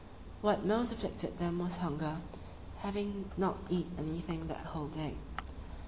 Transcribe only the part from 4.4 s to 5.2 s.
that whole day.